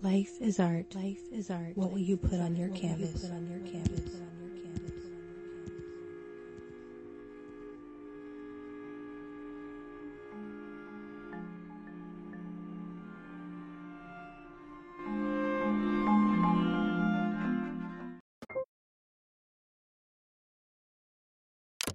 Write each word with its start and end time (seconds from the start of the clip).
Life 0.00 0.40
is 0.40 0.60
art. 0.60 0.94
Life 0.94 1.20
is 1.32 1.50
art. 1.50 1.76
What 1.76 1.90
will 1.90 1.98
you 1.98 2.16
put 2.16 2.40
on 2.40 2.54
your 2.54 2.68
canvas? 2.68 3.28